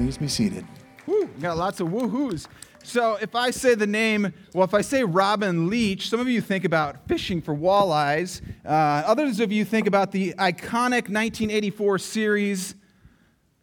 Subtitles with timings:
[0.00, 0.66] Please be seated.
[1.06, 2.46] Woo, got lots of woohoos.
[2.82, 6.40] So if I say the name, well, if I say Robin Leach, some of you
[6.40, 8.40] think about fishing for walleyes.
[8.64, 12.74] Uh, others of you think about the iconic 1984 series,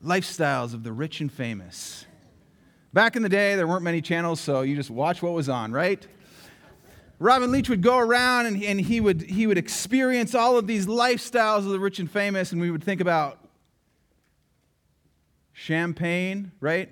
[0.05, 2.05] Lifestyles of the Rich and Famous.
[2.93, 5.71] Back in the day, there weren't many channels, so you just watch what was on,
[5.71, 6.05] right?
[7.17, 10.85] Robin Leach would go around and, and he, would, he would experience all of these
[10.85, 13.39] lifestyles of the rich and famous, and we would think about
[15.57, 16.87] champagne, right?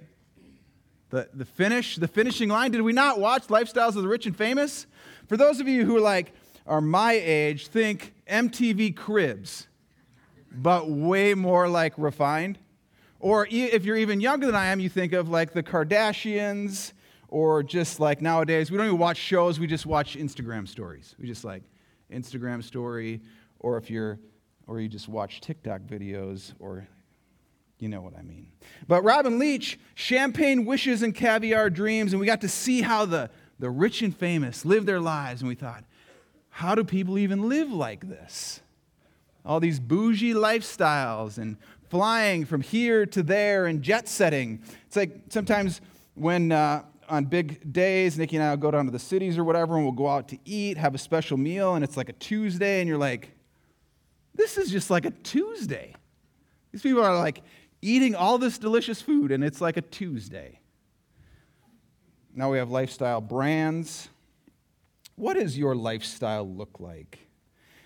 [1.11, 2.71] The, the finish, the finishing line.
[2.71, 4.87] Did we not watch Lifestyles of the Rich and Famous?
[5.27, 6.33] For those of you who are like
[6.65, 9.67] are my age, think MTV Cribs,
[10.51, 12.57] but way more like refined.
[13.19, 16.93] Or if you're even younger than I am, you think of like the Kardashians,
[17.27, 21.15] or just like nowadays, we don't even watch shows, we just watch Instagram stories.
[21.19, 21.61] We just like
[22.11, 23.21] Instagram story,
[23.59, 24.19] or if you're,
[24.65, 26.87] or you just watch TikTok videos, or
[27.79, 28.47] you know what I mean.
[28.87, 33.29] But Robin Leach, champagne wishes and caviar dreams, and we got to see how the,
[33.59, 35.83] the rich and famous live their lives, and we thought,
[36.49, 38.61] how do people even live like this?
[39.45, 41.57] All these bougie lifestyles and
[41.89, 44.61] flying from here to there and jet setting.
[44.87, 45.81] It's like sometimes
[46.15, 49.43] when uh, on big days, Nikki and I will go down to the cities or
[49.43, 52.13] whatever, and we'll go out to eat, have a special meal, and it's like a
[52.13, 53.31] Tuesday, and you're like,
[54.33, 55.93] this is just like a Tuesday.
[56.71, 57.41] These people are like
[57.85, 60.59] eating all this delicious food, and it's like a Tuesday.
[62.33, 64.09] Now we have lifestyle brands.
[65.15, 67.19] What does your lifestyle look like?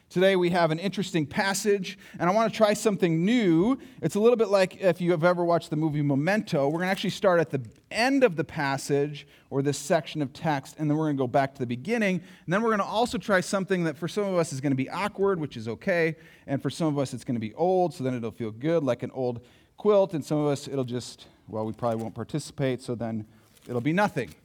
[0.10, 3.78] Today we have an interesting passage, and I want to try something new.
[4.02, 6.68] It's a little bit like if you have ever watched the movie Memento.
[6.68, 7.62] We're going to actually start at the
[7.92, 11.28] end of the passage or this section of text, and then we're going to go
[11.28, 12.16] back to the beginning.
[12.46, 14.72] And then we're going to also try something that for some of us is going
[14.72, 16.16] to be awkward, which is okay,
[16.48, 18.84] and for some of us it's going to be old, so then it'll feel good,
[18.84, 19.46] like an old
[19.80, 23.26] quilt, and some of us it'll just, well, we probably won't participate, so then
[23.68, 24.36] it'll be nothing.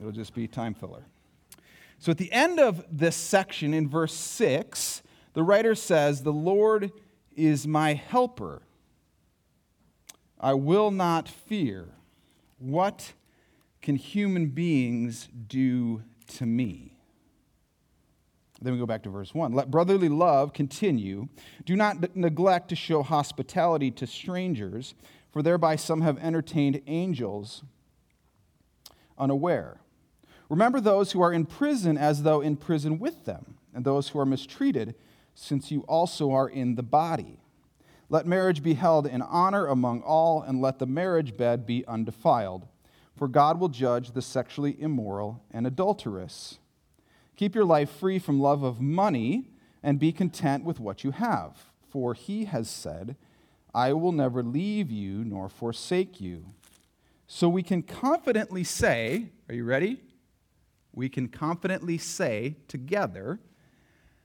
[0.00, 1.02] It'll just be time filler.
[1.98, 5.02] So at the end of this section in verse 6,
[5.34, 6.92] the writer says, The Lord
[7.34, 8.62] is my helper.
[10.40, 11.88] I will not fear.
[12.58, 13.12] What
[13.82, 16.02] can human beings do
[16.36, 16.95] to me?
[18.66, 19.52] Then we go back to verse 1.
[19.52, 21.28] Let brotherly love continue.
[21.64, 24.96] Do not neglect to show hospitality to strangers,
[25.30, 27.62] for thereby some have entertained angels
[29.16, 29.78] unaware.
[30.48, 34.18] Remember those who are in prison as though in prison with them, and those who
[34.18, 34.96] are mistreated
[35.32, 37.38] since you also are in the body.
[38.08, 42.66] Let marriage be held in honor among all, and let the marriage bed be undefiled.
[43.14, 46.58] For God will judge the sexually immoral and adulterous.
[47.36, 49.50] Keep your life free from love of money,
[49.82, 51.70] and be content with what you have.
[51.88, 53.16] For he has said,
[53.74, 56.46] I will never leave you nor forsake you.
[57.26, 60.00] So we can confidently say, Are you ready?
[60.92, 63.38] We can confidently say together,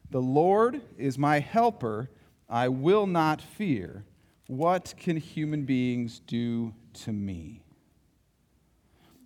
[0.10, 2.10] the Lord is my helper.
[2.50, 4.04] I will not fear.
[4.48, 6.74] What can human beings do
[7.04, 7.62] to me?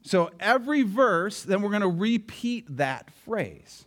[0.05, 3.85] So every verse, then we're going to repeat that phrase.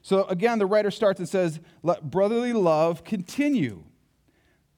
[0.00, 3.82] So again, the writer starts and says, Let brotherly love continue.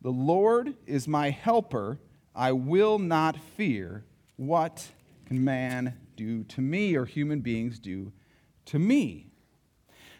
[0.00, 1.98] The Lord is my helper.
[2.34, 4.04] I will not fear.
[4.36, 4.88] What
[5.26, 8.10] can man do to me or human beings do
[8.66, 9.26] to me?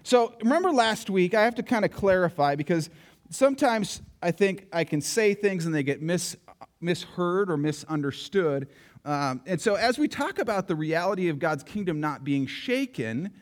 [0.03, 2.91] So remember last week, I have to kind of clarify because
[3.31, 6.37] sometimes I think I can say things and they get mis,
[6.83, 8.69] misheard or misunderstood.
[9.05, 13.33] Um, and so as we talk about the reality of God's kingdom not being shaken,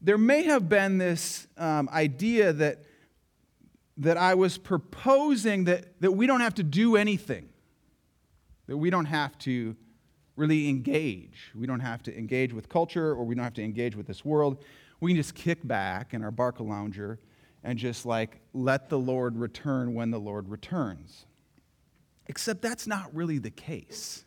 [0.00, 2.84] there may have been this um, idea that,
[3.96, 7.48] that I was proposing that, that we don't have to do anything,
[8.66, 9.76] that we don't have to
[10.36, 11.50] really engage.
[11.54, 14.24] We don't have to engage with culture or we don't have to engage with this
[14.24, 14.64] world
[15.02, 17.18] we can just kick back in our Barcalounger
[17.64, 21.26] and just like let the Lord return when the Lord returns.
[22.28, 24.24] Except that's not really the case.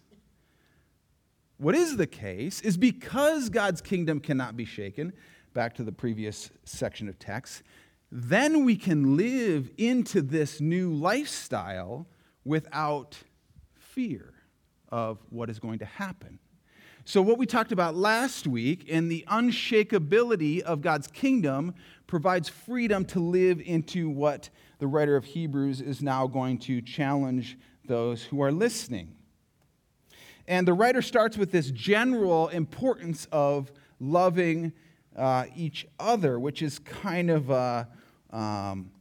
[1.58, 5.14] What is the case is because God's kingdom cannot be shaken,
[5.54, 7.64] back to the previous section of text,
[8.12, 12.08] then we can live into this new lifestyle
[12.44, 13.18] without
[13.74, 14.34] fear
[14.90, 16.40] of what is going to happen.
[17.08, 21.76] So, what we talked about last week in the unshakability of God's kingdom
[22.08, 24.50] provides freedom to live into what
[24.80, 29.16] the writer of Hebrews is now going to challenge those who are listening.
[30.48, 34.74] And the writer starts with this general importance of loving
[35.16, 37.88] uh, each other, which is kind of a,
[38.32, 38.92] um,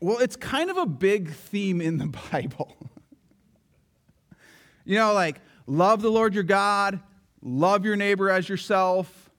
[0.00, 2.76] well, it's kind of a big theme in the Bible.
[4.84, 7.00] You know, like love the Lord your God,
[7.42, 9.30] love your neighbor as yourself.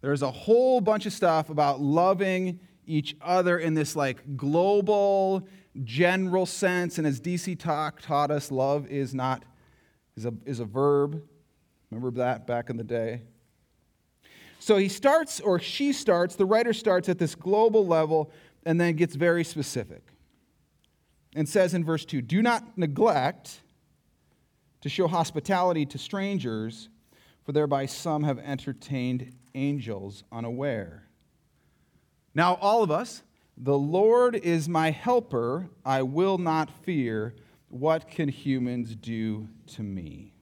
[0.00, 5.48] There's a whole bunch of stuff about loving each other in this like global,
[5.82, 6.98] general sense.
[6.98, 9.44] And as DC Talk taught us, love is not
[10.16, 11.22] is a, is a verb.
[11.90, 13.22] Remember that back in the day?
[14.58, 18.30] So he starts, or she starts, the writer starts at this global level
[18.64, 20.02] and then gets very specific
[21.34, 23.60] and says in verse 2 Do not neglect
[24.82, 26.88] to show hospitality to strangers,
[27.44, 31.08] for thereby some have entertained angels unaware.
[32.34, 33.22] Now, all of us,
[33.56, 37.34] the Lord is my helper, I will not fear.
[37.72, 40.34] What can humans do to me?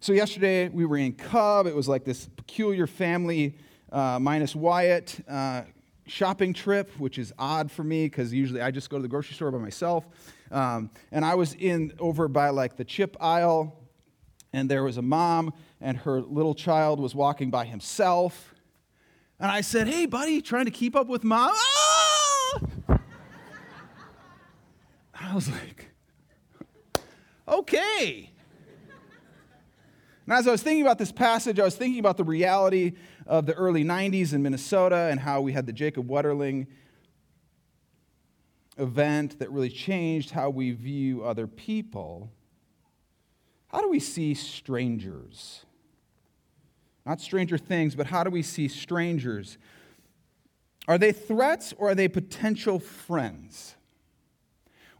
[0.00, 1.68] So, yesterday we were in Cub.
[1.68, 3.56] It was like this peculiar family,
[3.92, 5.62] uh, minus Wyatt, uh,
[6.08, 9.36] shopping trip, which is odd for me because usually I just go to the grocery
[9.36, 10.08] store by myself.
[10.50, 13.78] Um, and I was in over by like the chip aisle,
[14.52, 18.54] and there was a mom, and her little child was walking by himself.
[19.38, 21.52] And I said, Hey, buddy, trying to keep up with mom?
[21.54, 21.92] Ah!
[25.32, 25.86] I was like,
[27.48, 28.30] Okay.
[30.26, 32.92] And as I was thinking about this passage, I was thinking about the reality
[33.26, 36.66] of the early 90s in Minnesota and how we had the Jacob Wetterling
[38.76, 42.30] event that really changed how we view other people.
[43.68, 45.64] How do we see strangers?
[47.06, 49.56] Not stranger things, but how do we see strangers?
[50.86, 53.76] Are they threats or are they potential friends?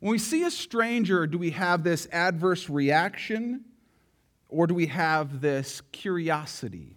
[0.03, 3.67] When we see a stranger, do we have this adverse reaction
[4.49, 6.97] or do we have this curiosity?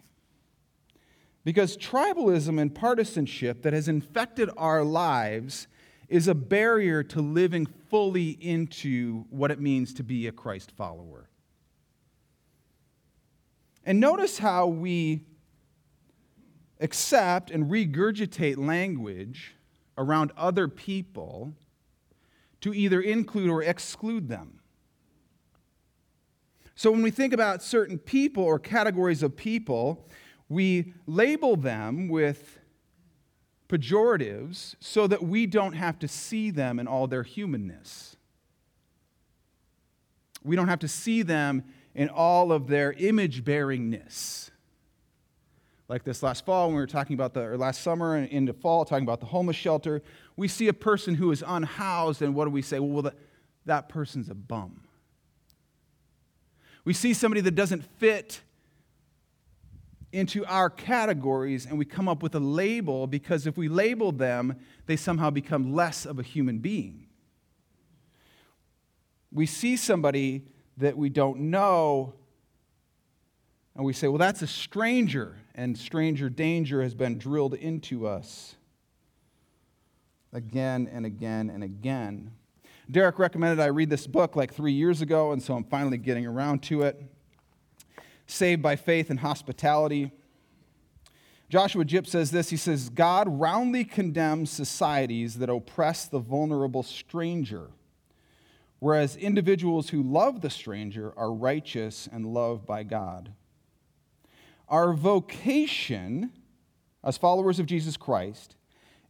[1.43, 5.67] Because tribalism and partisanship that has infected our lives
[6.09, 11.29] is a barrier to living fully into what it means to be a Christ follower.
[13.85, 15.21] And notice how we
[16.79, 19.53] accept and regurgitate language
[19.95, 21.53] around other people
[22.65, 24.59] to either include or exclude them.
[26.73, 30.07] So when we think about certain people or categories of people,
[30.49, 32.57] we label them with
[33.69, 38.15] pejoratives so that we don't have to see them in all their humanness.
[40.43, 44.49] We don't have to see them in all of their image bearingness.
[45.87, 48.53] Like this last fall, when we were talking about the, or last summer and into
[48.53, 50.01] fall, talking about the homeless shelter,
[50.35, 52.79] we see a person who is unhoused, and what do we say?
[52.79, 53.15] Well, that,
[53.65, 54.81] that person's a bum.
[56.83, 58.41] We see somebody that doesn't fit
[60.11, 64.55] into our categories and we come up with a label because if we label them,
[64.85, 67.07] they somehow become less of a human being.
[69.31, 70.45] We see somebody
[70.77, 72.13] that we don't know
[73.75, 78.55] and we say, well, that's a stranger, and stranger danger has been drilled into us
[80.33, 82.31] again and again and again.
[82.91, 86.27] Derek recommended I read this book like three years ago, and so I'm finally getting
[86.27, 87.01] around to it.
[88.27, 90.11] Saved by Faith and Hospitality.
[91.47, 97.69] Joshua Jipp says this He says, God roundly condemns societies that oppress the vulnerable stranger,
[98.79, 103.31] whereas individuals who love the stranger are righteous and loved by God.
[104.67, 106.31] Our vocation
[107.03, 108.55] as followers of Jesus Christ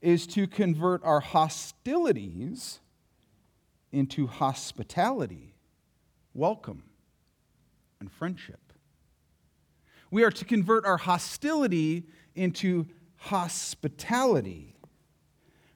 [0.02, 2.80] is to convert our hostilities
[3.92, 5.56] into hospitality,
[6.34, 6.84] welcome,
[8.00, 8.74] and friendship.
[10.12, 12.04] We are to convert our hostility
[12.36, 12.86] into
[13.16, 14.76] hospitality.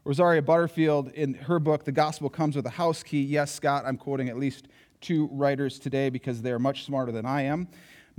[0.03, 3.97] Rosaria Butterfield, in her book, The Gospel Comes with a House Key, yes, Scott, I'm
[3.97, 4.67] quoting at least
[5.01, 7.67] two writers today because they're much smarter than I am.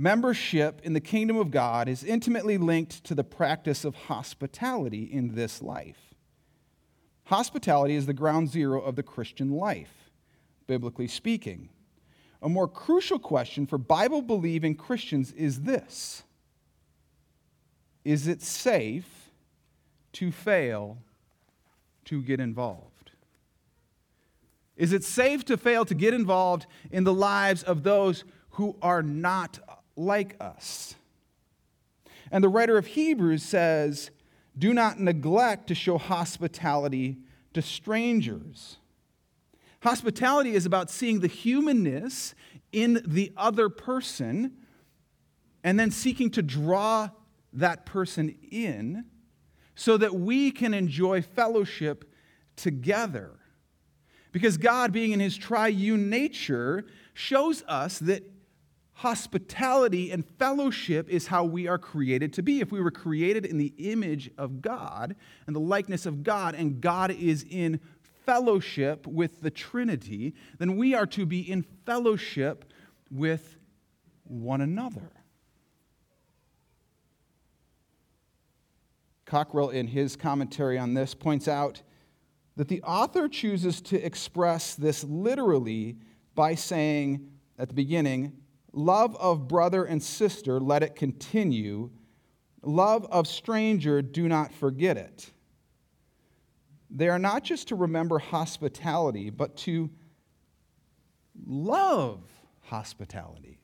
[0.01, 5.35] Membership in the kingdom of God is intimately linked to the practice of hospitality in
[5.35, 6.15] this life.
[7.25, 10.09] Hospitality is the ground zero of the Christian life,
[10.65, 11.69] biblically speaking.
[12.41, 16.23] A more crucial question for Bible believing Christians is this
[18.03, 19.29] Is it safe
[20.13, 20.97] to fail
[22.05, 23.11] to get involved?
[24.75, 29.03] Is it safe to fail to get involved in the lives of those who are
[29.03, 29.59] not
[29.95, 30.95] like us?
[32.31, 34.11] And the writer of Hebrews says,
[34.57, 37.17] do not neglect to show hospitality
[37.53, 38.77] to strangers.
[39.81, 42.35] Hospitality is about seeing the humanness
[42.71, 44.53] in the other person
[45.63, 47.09] and then seeking to draw
[47.53, 49.05] that person in
[49.75, 52.13] so that we can enjoy fellowship
[52.55, 53.39] together.
[54.31, 58.30] Because God, being in his triune nature, shows us that
[59.01, 62.59] hospitality and fellowship is how we are created to be.
[62.59, 65.15] If we were created in the image of God
[65.47, 67.79] and the likeness of God, and God is in
[68.27, 72.71] fellowship with the Trinity, then we are to be in fellowship
[73.09, 73.57] with
[74.23, 75.11] one another.
[79.25, 81.81] Cockerill, in his commentary on this, points out
[82.55, 85.97] that the author chooses to express this literally
[86.35, 88.33] by saying at the beginning,
[88.73, 91.89] Love of brother and sister, let it continue.
[92.63, 95.29] Love of stranger, do not forget it.
[96.89, 99.89] They are not just to remember hospitality, but to
[101.45, 102.21] love
[102.61, 103.59] hospitality.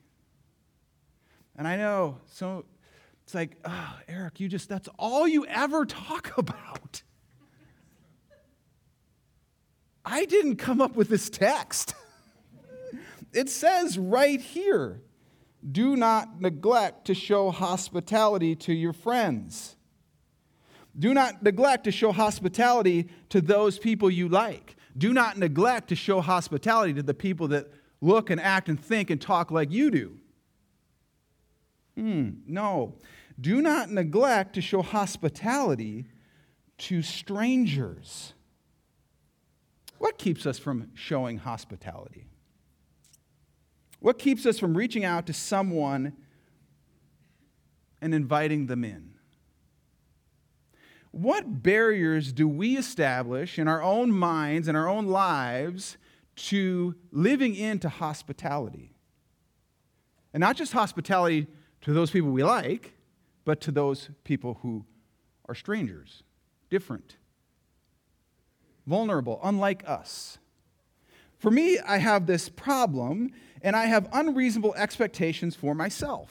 [1.56, 2.64] And I know, so
[3.24, 7.02] it's like, oh, Eric, you just, that's all you ever talk about.
[10.04, 11.94] I didn't come up with this text.
[13.32, 15.02] It says right here
[15.70, 19.76] do not neglect to show hospitality to your friends.
[20.98, 24.76] Do not neglect to show hospitality to those people you like.
[24.96, 27.70] Do not neglect to show hospitality to the people that
[28.00, 30.18] look and act and think and talk like you do.
[31.96, 32.94] Hmm, no.
[33.40, 36.06] Do not neglect to show hospitality
[36.78, 38.34] to strangers.
[39.98, 42.26] What keeps us from showing hospitality?
[44.00, 46.12] What keeps us from reaching out to someone
[48.00, 49.14] and inviting them in?
[51.10, 55.96] What barriers do we establish in our own minds and our own lives
[56.36, 58.92] to living into hospitality?
[60.32, 61.46] And not just hospitality
[61.80, 62.92] to those people we like,
[63.44, 64.84] but to those people who
[65.48, 66.22] are strangers,
[66.68, 67.16] different,
[68.86, 70.38] vulnerable, unlike us.
[71.38, 76.30] For me, I have this problem, and I have unreasonable expectations for myself.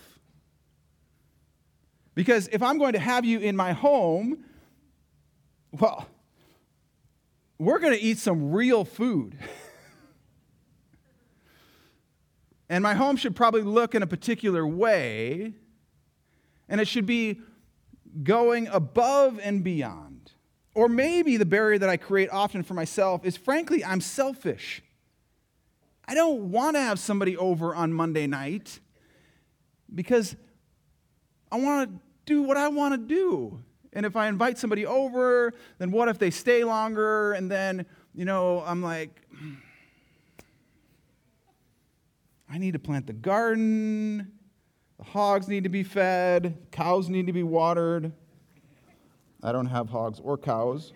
[2.16, 4.44] Because if I'm going to have you in my home,
[5.72, 6.08] well,
[7.60, 9.38] we're going to eat some real food.
[12.70, 15.54] and my home should probably look in a particular way,
[16.68, 17.40] and it should be
[18.24, 20.32] going above and beyond.
[20.74, 24.82] Or maybe the barrier that I create often for myself is frankly, I'm selfish.
[26.08, 28.80] I don't want to have somebody over on Monday night
[29.94, 30.36] because
[31.52, 33.62] I want to do what I want to do.
[33.94, 37.34] And if I invite somebody over, then what if they stay longer?
[37.34, 39.22] And then, you know, I'm like,
[42.50, 44.32] I need to plant the garden.
[44.98, 46.58] The hogs need to be fed.
[46.72, 48.12] Cows need to be watered.
[49.44, 50.94] I don't have hogs or cows.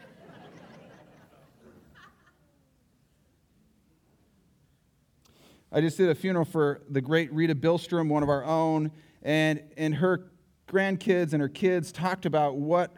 [5.73, 8.91] I just did a funeral for the great Rita Billstrom, one of our own,
[9.23, 10.29] and, and her
[10.67, 12.93] grandkids and her kids talked about what,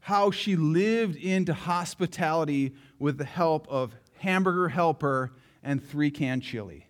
[0.00, 5.32] how she lived into hospitality with the help of hamburger helper
[5.62, 6.86] and three can chili.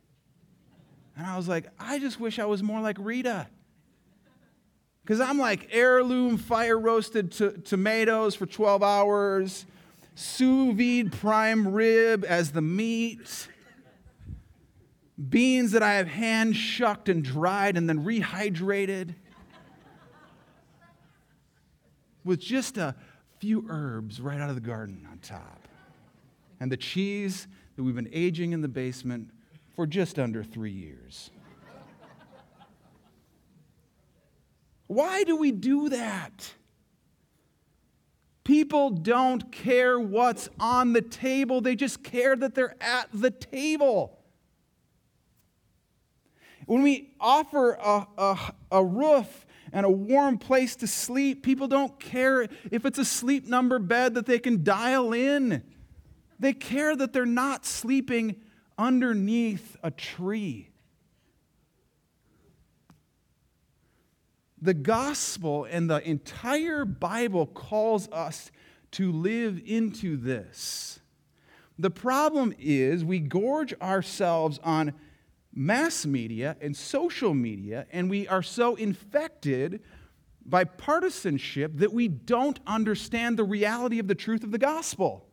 [1.17, 3.47] And I was like, I just wish I was more like Rita.
[5.03, 7.31] Because I'm like heirloom fire roasted
[7.65, 9.67] tomatoes for 12 hours,
[10.17, 13.49] sous vide prime rib as the meat
[15.19, 19.15] beans that I have hand shucked and dried and then rehydrated
[22.25, 22.95] with just a
[23.39, 25.67] few herbs right out of the garden on top.
[26.61, 29.31] And the cheese that we've been aging in the basement
[29.75, 31.31] for just under three years.
[34.89, 36.53] Why do we do that?
[38.45, 44.18] People don't care what's on the table, they just care that they're at the table.
[46.69, 48.39] When we offer a, a,
[48.73, 53.47] a roof and a warm place to sleep, people don't care if it's a sleep
[53.47, 55.63] number bed that they can dial in.
[56.39, 58.37] They care that they're not sleeping
[58.77, 60.69] underneath a tree.
[64.61, 68.51] The gospel and the entire Bible calls us
[68.91, 71.01] to live into this.
[71.79, 74.93] The problem is we gorge ourselves on
[75.59, 79.83] mass media and social media, and we are so infected
[80.47, 85.27] by partisanship that we don't understand the reality of the truth of the gospel.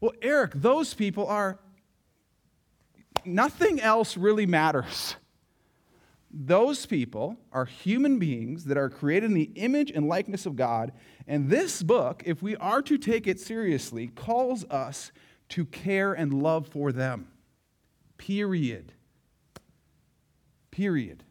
[0.00, 1.60] Well, Eric, those people are,
[3.24, 5.14] nothing else really matters.
[6.32, 10.92] Those people are human beings that are created in the image and likeness of God.
[11.28, 15.12] And this book, if we are to take it seriously, calls us
[15.50, 17.28] to care and love for them.
[18.18, 18.92] Period.
[20.70, 21.24] Period.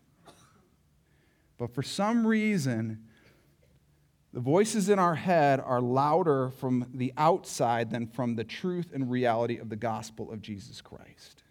[1.57, 3.05] But for some reason,
[4.31, 9.09] the voices in our head are louder from the outside than from the truth and
[9.09, 11.43] reality of the gospel of Jesus Christ.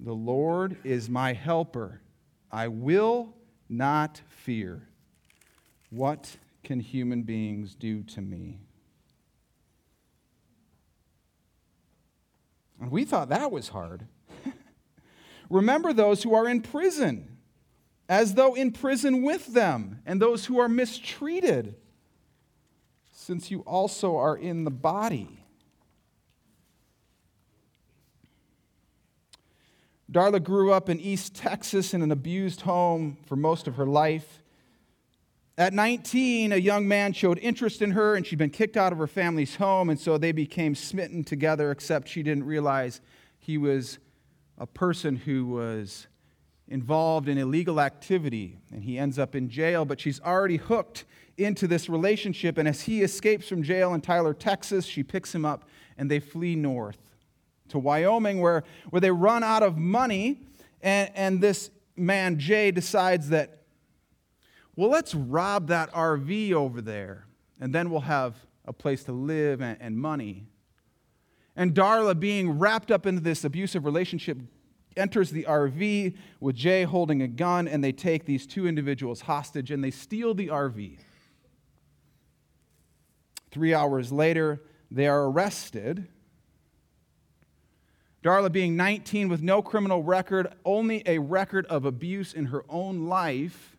[0.00, 2.00] The Lord is my helper.
[2.50, 3.34] I will
[3.68, 4.88] not fear.
[5.90, 8.58] What can human beings do to me?
[12.80, 14.06] And we thought that was hard.
[15.50, 17.34] Remember those who are in prison
[18.08, 21.74] as though in prison with them, and those who are mistreated,
[23.12, 25.40] since you also are in the body.
[30.12, 34.42] Darla grew up in East Texas in an abused home for most of her life.
[35.56, 38.98] At 19, a young man showed interest in her, and she'd been kicked out of
[38.98, 43.00] her family's home, and so they became smitten together, except she didn't realize
[43.38, 43.98] he was
[44.58, 46.06] a person who was
[46.68, 51.04] involved in illegal activity and he ends up in jail, but she's already hooked
[51.36, 52.58] into this relationship.
[52.58, 55.68] And as he escapes from jail in Tyler, Texas, she picks him up
[55.98, 56.98] and they flee north
[57.68, 60.40] to Wyoming, where, where they run out of money.
[60.82, 63.62] And, and this man, Jay, decides that,
[64.76, 67.26] well, let's rob that RV over there,
[67.60, 70.46] and then we'll have a place to live and, and money.
[71.56, 74.38] And Darla, being wrapped up into this abusive relationship,
[74.96, 79.70] enters the RV with Jay holding a gun, and they take these two individuals hostage
[79.70, 80.98] and they steal the RV.
[83.50, 86.08] Three hours later, they are arrested.
[88.22, 93.06] Darla, being 19 with no criminal record, only a record of abuse in her own
[93.06, 93.76] life,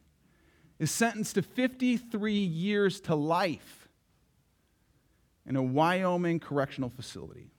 [0.79, 3.89] is sentenced to 53 years to life
[5.45, 7.49] in a Wyoming correctional facility.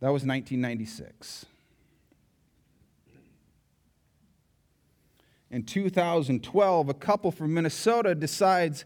[0.00, 1.46] That was 1996.
[5.50, 8.84] In 2012, a couple from Minnesota decides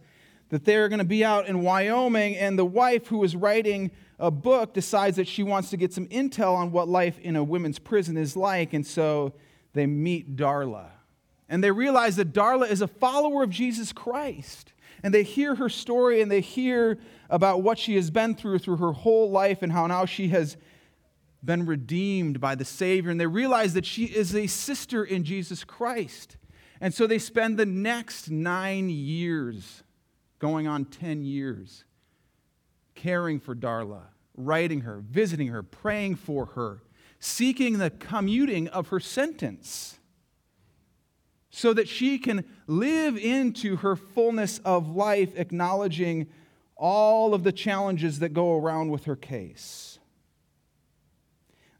[0.48, 4.30] that they're going to be out in Wyoming, and the wife who is writing a
[4.30, 7.78] book decides that she wants to get some intel on what life in a women's
[7.78, 9.34] prison is like, and so
[9.72, 10.86] they meet Darla.
[11.48, 14.72] And they realize that Darla is a follower of Jesus Christ.
[15.02, 16.98] And they hear her story and they hear
[17.28, 20.56] about what she has been through through her whole life and how now she has
[21.44, 25.64] been redeemed by the Savior, and they realize that she is a sister in Jesus
[25.64, 26.36] Christ.
[26.80, 29.82] And so they spend the next nine years,
[30.38, 31.84] going on 10 years,
[32.94, 34.02] caring for Darla,
[34.36, 36.82] writing her, visiting her, praying for her,
[37.20, 39.98] seeking the commuting of her sentence
[41.50, 46.26] so that she can live into her fullness of life, acknowledging
[46.76, 50.00] all of the challenges that go around with her case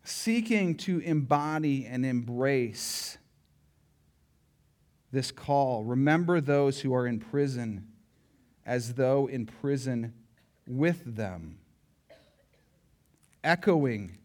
[0.05, 3.19] seeking to embody and embrace
[5.11, 5.85] this call.
[5.85, 7.89] Remember those who are in prison
[8.67, 10.13] as though in prison
[10.67, 11.59] with them.
[13.43, 14.19] Echoing,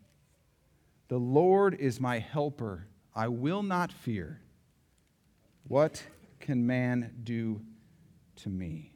[1.07, 2.87] The Lord is my helper.
[3.15, 4.41] I will not fear.
[5.67, 6.03] What
[6.39, 7.61] can man do
[8.37, 8.93] to me?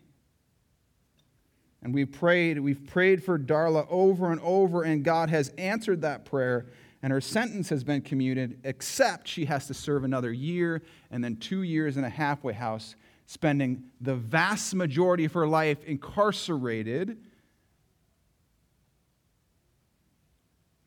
[1.83, 6.23] And we've prayed, we've prayed for Darla over and over, and God has answered that
[6.23, 6.67] prayer,
[7.03, 11.35] and her sentence has been commuted, except she has to serve another year and then
[11.35, 17.17] two years in a halfway house, spending the vast majority of her life incarcerated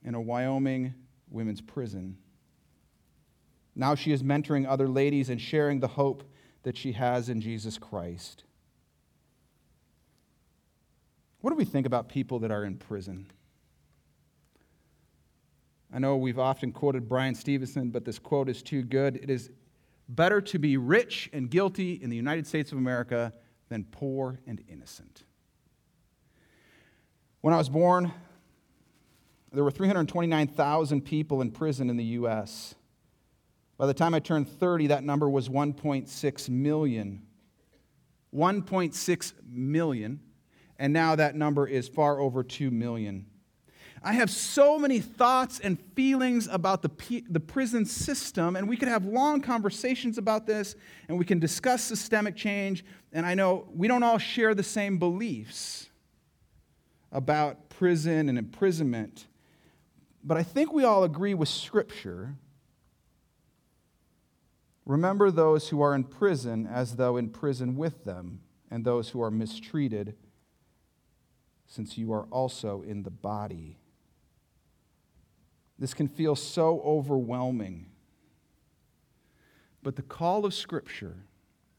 [0.03, 0.95] in a Wyoming
[1.31, 2.17] women's prison.
[3.75, 6.25] Now she is mentoring other ladies and sharing the hope
[6.63, 8.45] that she has in Jesus Christ.
[11.47, 13.31] What do we think about people that are in prison?
[15.95, 19.15] I know we've often quoted Bryan Stevenson, but this quote is too good.
[19.15, 19.53] It is
[20.09, 23.33] better to be rich and guilty in the United States of America
[23.69, 25.23] than poor and innocent.
[27.43, 28.11] When I was born,
[29.53, 32.75] there were 329,000 people in prison in the U.S.
[33.79, 37.23] By the time I turned 30, that number was 1.6 million.
[38.35, 40.21] 1.6 million
[40.79, 43.27] and now that number is far over 2 million.
[44.03, 48.89] I have so many thoughts and feelings about the, the prison system, and we could
[48.89, 50.77] have long conversations about this,
[51.09, 52.85] and we can discuss systemic change.
[53.13, 55.89] And I know we don't all share the same beliefs
[57.11, 59.27] about prison and imprisonment,
[60.23, 62.37] but I think we all agree with Scripture.
[64.85, 69.23] Remember those who are in prison as though in prison with them, and those who
[69.23, 70.15] are mistreated
[71.67, 73.79] since you are also in the body.
[75.79, 77.87] This can feel so overwhelming.
[79.83, 81.17] But the call of Scripture,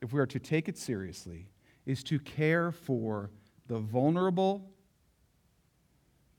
[0.02, 1.48] if we are to take it seriously,
[1.86, 3.32] is to care for
[3.68, 4.70] the vulnerable,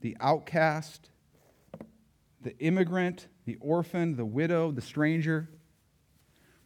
[0.01, 1.09] the outcast,
[2.41, 5.49] the immigrant, the orphan, the widow, the stranger,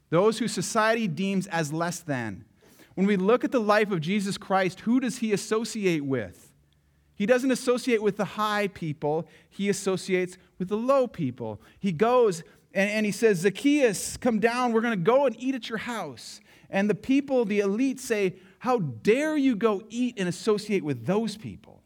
[0.10, 2.46] those who society deems as less than.
[2.93, 6.52] When we look at the life of Jesus Christ, who does he associate with?
[7.15, 11.62] He doesn't associate with the high people, he associates with the low people.
[11.80, 15.56] He goes and, and he says, Zacchaeus, come down, we're going to go and eat
[15.56, 16.41] at your house.
[16.69, 21.38] And the people, the elite, say, How dare you go eat and associate with those
[21.38, 21.82] people?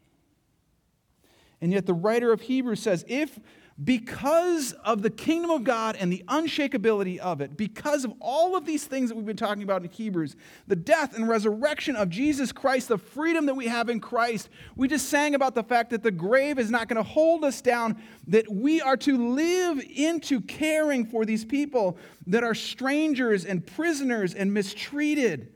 [1.60, 3.38] And yet the writer of Hebrews says, If
[3.82, 8.66] because of the kingdom of God and the unshakability of it, because of all of
[8.66, 10.34] these things that we've been talking about in Hebrews,
[10.66, 14.88] the death and resurrection of Jesus Christ, the freedom that we have in Christ, we
[14.88, 18.02] just sang about the fact that the grave is not going to hold us down,
[18.26, 24.34] that we are to live into caring for these people that are strangers and prisoners
[24.34, 25.52] and mistreated.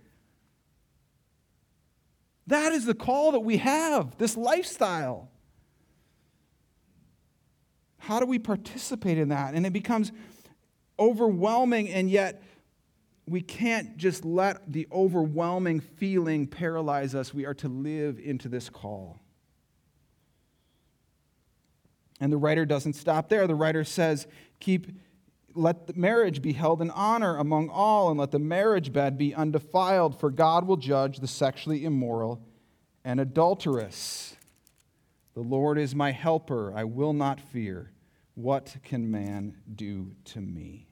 [2.47, 5.32] That is the call that we have, this lifestyle.
[8.03, 9.55] How do we participate in that?
[9.55, 10.11] And it becomes
[10.99, 12.43] overwhelming, and yet
[13.29, 17.33] we can't just let the overwhelming feeling paralyze us.
[17.33, 19.21] We are to live into this call.
[22.19, 23.47] And the writer doesn't stop there.
[23.47, 24.27] The writer says,
[24.59, 24.89] Keep
[25.55, 29.33] let the marriage be held in honor among all, and let the marriage bed be
[29.33, 32.43] undefiled, for God will judge the sexually immoral
[33.05, 34.35] and adulterous.
[35.35, 37.92] The Lord is my helper, I will not fear.
[38.35, 40.89] What can man do to me?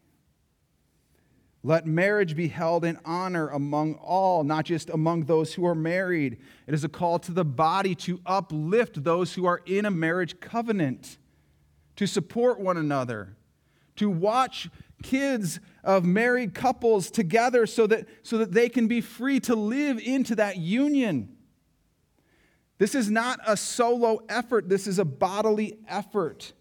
[1.63, 6.39] Let marriage be held in honor among all, not just among those who are married.
[6.67, 10.41] It is a call to the body to uplift those who are in a marriage
[10.41, 11.19] covenant,
[11.97, 13.37] to support one another,
[13.97, 14.71] to watch
[15.03, 19.99] kids of married couples together so that, so that they can be free to live
[19.99, 21.37] into that union.
[22.79, 26.55] This is not a solo effort, this is a bodily effort.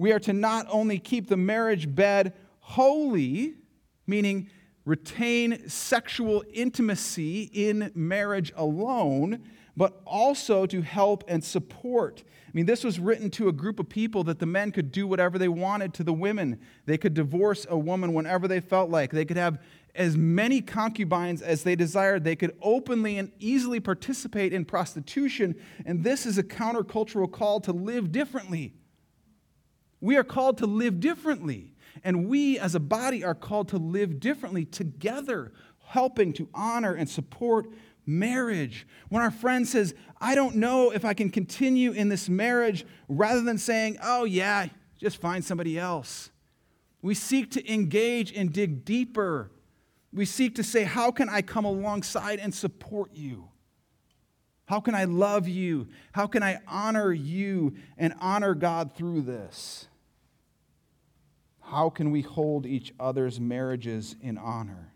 [0.00, 3.56] We are to not only keep the marriage bed holy,
[4.06, 4.48] meaning
[4.86, 9.42] retain sexual intimacy in marriage alone,
[9.76, 12.24] but also to help and support.
[12.46, 15.06] I mean, this was written to a group of people that the men could do
[15.06, 16.58] whatever they wanted to the women.
[16.86, 19.10] They could divorce a woman whenever they felt like.
[19.10, 19.62] They could have
[19.94, 22.24] as many concubines as they desired.
[22.24, 25.56] They could openly and easily participate in prostitution.
[25.84, 28.72] And this is a countercultural call to live differently.
[30.00, 31.74] We are called to live differently.
[32.04, 35.52] And we as a body are called to live differently together,
[35.88, 37.66] helping to honor and support
[38.06, 38.86] marriage.
[39.08, 43.42] When our friend says, I don't know if I can continue in this marriage, rather
[43.42, 46.30] than saying, oh, yeah, just find somebody else.
[47.02, 49.50] We seek to engage and dig deeper
[50.12, 53.48] we seek to say, How can I come alongside and support you?
[54.66, 55.88] How can I love you?
[56.12, 59.88] How can I honor you and honor God through this?
[61.70, 64.92] How can we hold each other's marriages in honor?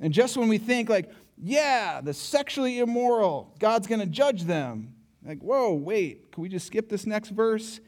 [0.00, 4.94] And just when we think, like, yeah, the sexually immoral, God's going to judge them.
[5.22, 7.80] Like, whoa, wait, can we just skip this next verse?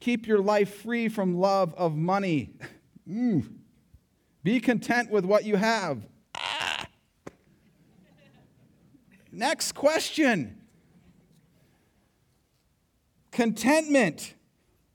[0.00, 2.54] Keep your life free from love of money.
[3.08, 3.46] mm.
[4.42, 6.06] Be content with what you have.
[6.34, 6.86] Ah.
[9.30, 10.58] Next question.
[13.30, 14.34] Contentment,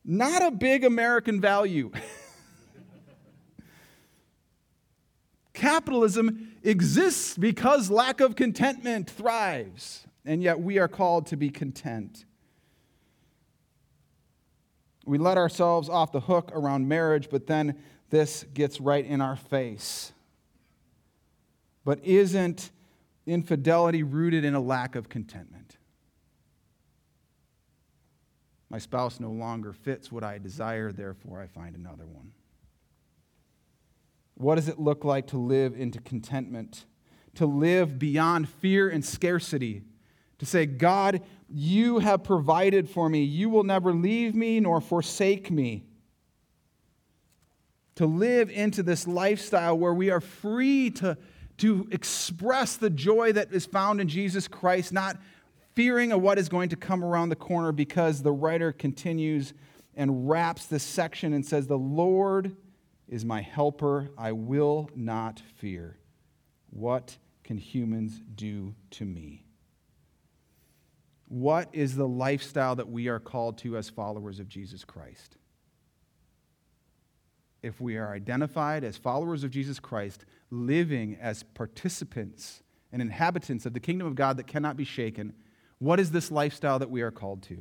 [0.07, 1.91] not a big American value.
[5.53, 12.25] Capitalism exists because lack of contentment thrives, and yet we are called to be content.
[15.05, 17.77] We let ourselves off the hook around marriage, but then
[18.09, 20.13] this gets right in our face.
[21.83, 22.71] But isn't
[23.25, 25.56] infidelity rooted in a lack of contentment?
[28.69, 32.31] My spouse no longer fits what I desire, therefore I find another one.
[34.35, 36.85] What does it look like to live into contentment?
[37.35, 39.83] To live beyond fear and scarcity?
[40.39, 43.23] To say, God, you have provided for me.
[43.23, 45.83] You will never leave me nor forsake me
[47.97, 51.17] to live into this lifestyle where we are free to,
[51.57, 55.17] to express the joy that is found in Jesus Christ, not
[55.77, 59.53] fearing of what is going to come around the corner because the writer continues
[59.95, 62.55] and wraps this section and says, The Lord
[63.07, 64.09] is my helper.
[64.17, 65.99] I will not fear.
[66.71, 69.45] What can humans do to me?
[71.27, 75.37] What is the lifestyle that we are called to as followers of Jesus Christ?
[77.61, 83.73] If we are identified as followers of Jesus Christ, living as participants and inhabitants of
[83.73, 85.33] the kingdom of God that cannot be shaken,
[85.79, 87.57] what is this lifestyle that we are called to?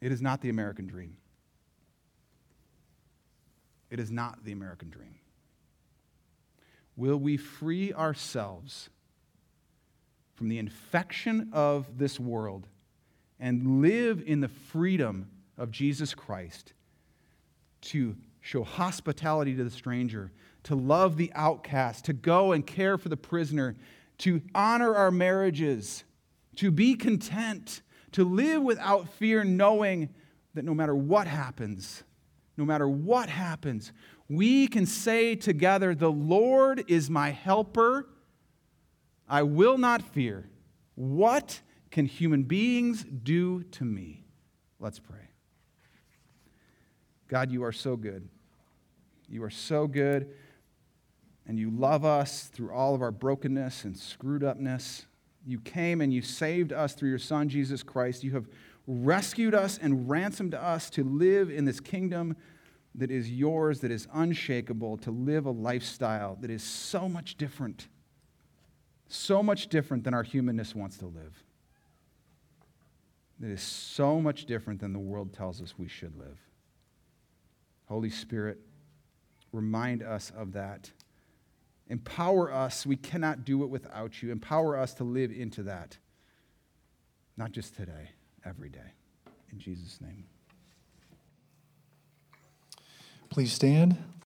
[0.00, 1.16] It is not the American dream.
[3.90, 5.16] It is not the American dream.
[6.96, 8.90] Will we free ourselves
[10.34, 12.68] from the infection of this world
[13.40, 16.72] and live in the freedom of Jesus Christ
[17.80, 20.32] to show hospitality to the stranger,
[20.64, 23.76] to love the outcast, to go and care for the prisoner,
[24.18, 26.04] to honor our marriages,
[26.56, 30.08] to be content, to live without fear, knowing
[30.54, 32.02] that no matter what happens,
[32.56, 33.92] no matter what happens,
[34.28, 38.08] we can say together, The Lord is my helper.
[39.28, 40.48] I will not fear.
[40.94, 44.24] What can human beings do to me?
[44.80, 45.28] Let's pray.
[47.28, 48.28] God, you are so good.
[49.28, 50.34] You are so good,
[51.48, 55.06] and you love us through all of our brokenness and screwed upness.
[55.46, 58.22] You came and you saved us through your Son, Jesus Christ.
[58.22, 58.46] You have
[58.86, 62.36] rescued us and ransomed us to live in this kingdom
[62.94, 67.88] that is yours, that is unshakable, to live a lifestyle that is so much different,
[69.08, 71.42] so much different than our humanness wants to live.
[73.40, 76.38] That is so much different than the world tells us we should live.
[77.86, 78.58] Holy Spirit,
[79.52, 80.90] remind us of that.
[81.88, 82.84] Empower us.
[82.84, 84.30] We cannot do it without you.
[84.30, 85.96] Empower us to live into that.
[87.36, 88.10] Not just today,
[88.44, 88.92] every day.
[89.52, 90.24] In Jesus' name.
[93.30, 93.96] Please stand.